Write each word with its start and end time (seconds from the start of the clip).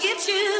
get 0.00 0.26
you. 0.26 0.59